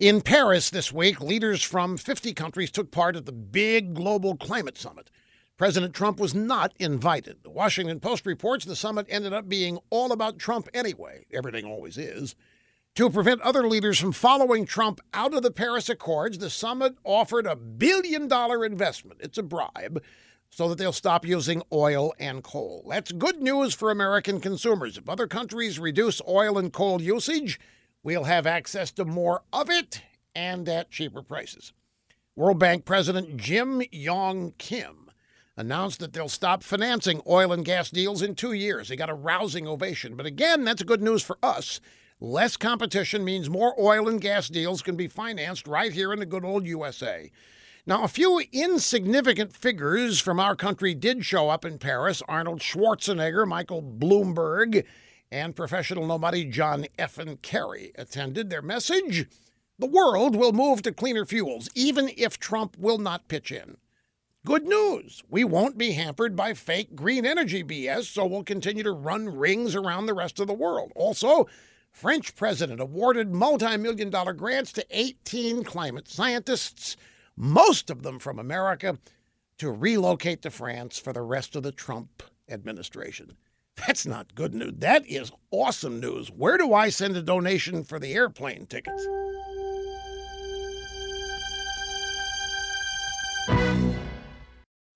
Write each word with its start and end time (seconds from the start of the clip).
In 0.00 0.22
Paris 0.22 0.70
this 0.70 0.92
week, 0.92 1.20
leaders 1.20 1.62
from 1.62 1.96
50 1.96 2.32
countries 2.34 2.72
took 2.72 2.90
part 2.90 3.14
at 3.14 3.26
the 3.26 3.32
big 3.32 3.94
global 3.94 4.36
climate 4.36 4.76
summit. 4.76 5.08
President 5.56 5.94
Trump 5.94 6.18
was 6.18 6.34
not 6.34 6.74
invited. 6.80 7.44
The 7.44 7.50
Washington 7.50 8.00
Post 8.00 8.26
reports 8.26 8.64
the 8.64 8.74
summit 8.74 9.06
ended 9.08 9.32
up 9.32 9.48
being 9.48 9.78
all 9.90 10.10
about 10.10 10.36
Trump 10.36 10.68
anyway. 10.74 11.26
Everything 11.32 11.64
always 11.64 11.96
is. 11.96 12.34
To 12.96 13.08
prevent 13.08 13.40
other 13.42 13.68
leaders 13.68 13.96
from 14.00 14.10
following 14.10 14.66
Trump 14.66 15.00
out 15.12 15.32
of 15.32 15.44
the 15.44 15.52
Paris 15.52 15.88
Accords, 15.88 16.38
the 16.38 16.50
summit 16.50 16.96
offered 17.04 17.46
a 17.46 17.54
billion 17.54 18.26
dollar 18.26 18.64
investment. 18.64 19.20
It's 19.22 19.38
a 19.38 19.44
bribe 19.44 20.02
so 20.50 20.68
that 20.68 20.78
they'll 20.78 20.92
stop 20.92 21.24
using 21.24 21.62
oil 21.72 22.12
and 22.18 22.42
coal. 22.42 22.84
That's 22.90 23.12
good 23.12 23.40
news 23.40 23.74
for 23.74 23.92
American 23.92 24.40
consumers. 24.40 24.98
If 24.98 25.08
other 25.08 25.28
countries 25.28 25.78
reduce 25.78 26.20
oil 26.26 26.58
and 26.58 26.72
coal 26.72 27.00
usage, 27.00 27.60
we'll 28.04 28.24
have 28.24 28.46
access 28.46 28.92
to 28.92 29.04
more 29.04 29.42
of 29.52 29.68
it 29.68 30.02
and 30.36 30.68
at 30.68 30.90
cheaper 30.90 31.22
prices. 31.22 31.72
World 32.36 32.60
Bank 32.60 32.84
President 32.84 33.36
Jim 33.36 33.82
Yong 33.90 34.52
Kim 34.58 35.10
announced 35.56 36.00
that 36.00 36.12
they'll 36.12 36.28
stop 36.28 36.62
financing 36.62 37.22
oil 37.28 37.52
and 37.52 37.64
gas 37.64 37.90
deals 37.90 38.22
in 38.22 38.34
two 38.34 38.52
years. 38.52 38.88
They 38.88 38.96
got 38.96 39.10
a 39.10 39.14
rousing 39.14 39.66
ovation. 39.66 40.16
But 40.16 40.26
again, 40.26 40.64
that's 40.64 40.82
good 40.82 41.02
news 41.02 41.22
for 41.22 41.38
us. 41.42 41.80
Less 42.20 42.56
competition 42.56 43.24
means 43.24 43.50
more 43.50 43.74
oil 43.80 44.08
and 44.08 44.20
gas 44.20 44.48
deals 44.48 44.82
can 44.82 44.96
be 44.96 45.08
financed 45.08 45.66
right 45.66 45.92
here 45.92 46.12
in 46.12 46.18
the 46.18 46.26
good 46.26 46.44
old 46.44 46.66
USA. 46.66 47.30
Now, 47.86 48.02
a 48.02 48.08
few 48.08 48.40
insignificant 48.50 49.54
figures 49.54 50.18
from 50.18 50.40
our 50.40 50.56
country 50.56 50.94
did 50.94 51.24
show 51.24 51.50
up 51.50 51.64
in 51.64 51.78
Paris 51.78 52.22
Arnold 52.26 52.60
Schwarzenegger, 52.60 53.46
Michael 53.46 53.82
Bloomberg, 53.82 54.84
and 55.34 55.56
professional 55.56 56.06
nobody 56.06 56.44
John 56.44 56.86
F. 56.96 57.18
and 57.18 57.42
Kerry 57.42 57.90
attended. 57.96 58.50
Their 58.50 58.62
message 58.62 59.26
the 59.80 59.86
world 59.86 60.36
will 60.36 60.52
move 60.52 60.82
to 60.82 60.92
cleaner 60.92 61.24
fuels, 61.24 61.68
even 61.74 62.08
if 62.16 62.38
Trump 62.38 62.78
will 62.78 62.98
not 62.98 63.26
pitch 63.26 63.50
in. 63.50 63.76
Good 64.46 64.64
news. 64.64 65.24
We 65.28 65.42
won't 65.42 65.76
be 65.76 65.92
hampered 65.92 66.36
by 66.36 66.54
fake 66.54 66.94
green 66.94 67.26
energy 67.26 67.64
BS, 67.64 68.04
so 68.04 68.24
we'll 68.24 68.44
continue 68.44 68.84
to 68.84 68.92
run 68.92 69.28
rings 69.28 69.74
around 69.74 70.06
the 70.06 70.14
rest 70.14 70.38
of 70.38 70.46
the 70.46 70.54
world. 70.54 70.92
Also, 70.94 71.48
French 71.90 72.36
president 72.36 72.80
awarded 72.80 73.34
multi-million 73.34 74.10
dollar 74.10 74.34
grants 74.34 74.70
to 74.74 74.86
18 74.90 75.64
climate 75.64 76.06
scientists, 76.06 76.96
most 77.36 77.90
of 77.90 78.04
them 78.04 78.20
from 78.20 78.38
America, 78.38 78.98
to 79.58 79.72
relocate 79.72 80.42
to 80.42 80.50
France 80.50 80.96
for 80.96 81.12
the 81.12 81.22
rest 81.22 81.56
of 81.56 81.64
the 81.64 81.72
Trump 81.72 82.22
administration. 82.48 83.36
That's 83.76 84.06
not 84.06 84.34
good 84.34 84.54
news. 84.54 84.74
That 84.78 85.06
is 85.06 85.32
awesome 85.50 86.00
news. 86.00 86.28
Where 86.28 86.56
do 86.56 86.72
I 86.72 86.88
send 86.88 87.16
a 87.16 87.22
donation 87.22 87.84
for 87.84 87.98
the 87.98 88.14
airplane 88.14 88.66
tickets? 88.66 89.06